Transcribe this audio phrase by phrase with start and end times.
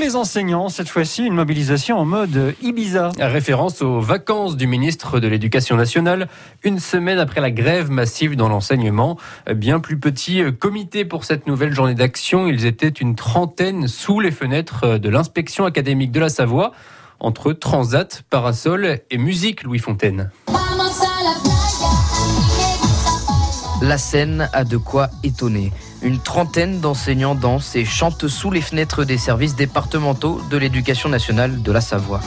[0.00, 3.10] les enseignants, cette fois-ci, une mobilisation en mode Ibiza.
[3.18, 6.28] Référence aux vacances du ministre de l'Éducation nationale,
[6.64, 9.18] une semaine après la grève massive dans l'enseignement.
[9.54, 12.46] Bien plus petit comité pour cette nouvelle journée d'action.
[12.46, 16.72] Ils étaient une trentaine sous les fenêtres de l'inspection académique de la Savoie,
[17.20, 20.30] entre transat, parasol et musique Louis Fontaine.
[23.82, 25.72] La scène a de quoi étonner.
[26.02, 31.62] Une trentaine d'enseignants dansent et chantent sous les fenêtres des services départementaux de l'éducation nationale
[31.62, 32.20] de la Savoie.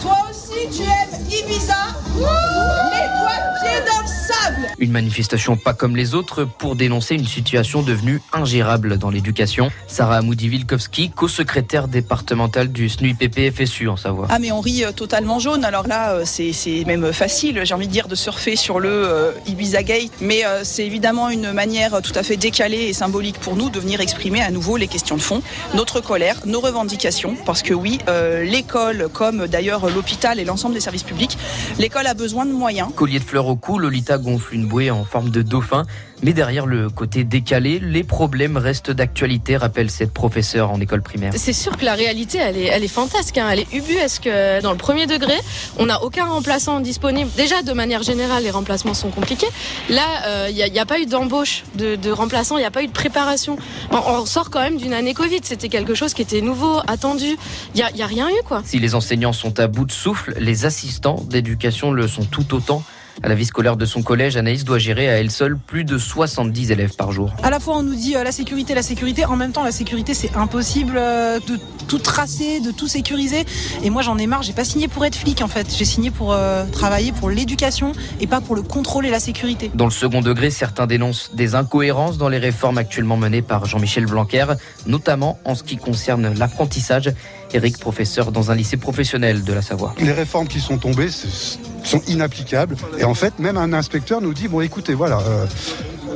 [4.80, 9.70] Une manifestation pas comme les autres pour dénoncer une situation devenue ingérable dans l'éducation.
[9.88, 14.27] Sarah Amoudi-Vilkovski, co-secrétaire départementale du SNUIPP-FSU en Savoie.
[14.30, 15.66] Ah mais on rit euh, totalement jaune.
[15.66, 19.32] Alors là, euh, c'est même facile, j'ai envie de dire, de surfer sur le euh,
[19.48, 20.12] Ibiza Gate.
[20.22, 24.02] Mais c'est évidemment une manière tout à fait décalée et symbolique pour nous de venir
[24.02, 25.41] exprimer à nouveau les questions de fond,
[25.74, 27.35] notre colère, nos revendications.
[27.46, 27.99] Parce que oui,
[28.44, 31.38] l'école, comme d'ailleurs l'hôpital et l'ensemble des services publics,
[31.80, 32.90] l'école a besoin de moyens.
[32.96, 35.85] Collier de fleurs au cou, Lolita gonfle une en forme de dauphin.
[36.24, 41.34] Mais derrière le côté décalé, les problèmes restent d'actualité, rappelle cette professeure en école primaire.
[41.35, 43.49] C'est sûr que la réalité, elle est, elle est fantasque, hein.
[43.52, 44.30] elle est ubuesque.
[44.62, 45.34] Dans le premier degré,
[45.77, 47.30] on n'a aucun remplaçant disponible.
[47.35, 49.49] Déjà, de manière générale, les remplacements sont compliqués.
[49.90, 52.84] Là, il euh, n'y a, pas eu d'embauche de, de remplaçants, il n'y a pas
[52.84, 53.58] eu de préparation.
[53.91, 55.41] on sort quand même d'une année Covid.
[55.43, 57.37] C'était quelque chose qui était nouveau, attendu.
[57.76, 58.62] Il n'y a rien eu, quoi.
[58.63, 62.84] Si les enseignants sont à bout de souffle, les assistants d'éducation le sont tout autant.
[63.26, 65.97] À la vie scolaire de son collège, Anaïs doit gérer à elle seule plus de
[65.97, 67.31] 70 élèves par jour.
[67.41, 69.24] À la fois, on nous dit euh, la sécurité, la sécurité.
[69.24, 71.57] En même temps, la sécurité, c'est impossible euh, de
[71.88, 73.46] tout tracer, de tout sécuriser.
[73.81, 74.44] Et moi, j'en ai marre.
[74.44, 75.74] J'ai pas signé pour être flic, en fait.
[75.74, 79.72] J'ai signé pour euh, travailler pour l'éducation et pas pour le contrôle et la sécurité.
[79.74, 84.06] Dans le second degré, certains dénoncent des incohérences dans les réformes actuellement menées par Jean-Michel
[84.06, 84.47] Blanquer,
[84.85, 87.13] notamment en ce qui concerne l'apprentissage.
[87.53, 89.94] Eric, professeur dans un lycée professionnel de la Savoie.
[90.00, 92.75] Les réformes qui sont tombées sont inapplicables.
[92.97, 95.46] Et en fait, même un inspecteur nous dit, bon écoutez, voilà, euh,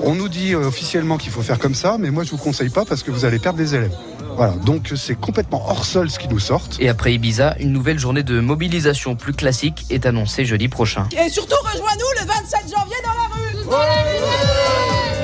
[0.03, 2.86] on nous dit officiellement qu'il faut faire comme ça, mais moi je vous conseille pas
[2.86, 3.96] parce que vous allez perdre des élèves.
[4.36, 6.62] Voilà, donc c'est complètement hors sol ce qui nous sort.
[6.80, 11.08] Et après Ibiza, une nouvelle journée de mobilisation plus classique est annoncée jeudi prochain.
[11.12, 13.98] Et surtout, rejoins-nous le 27 janvier dans la rue.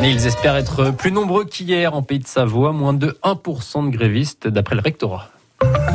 [0.01, 3.95] Mais ils espèrent être plus nombreux qu'hier en Pays de Savoie, moins de 1% de
[3.95, 5.29] grévistes d'après le rectorat.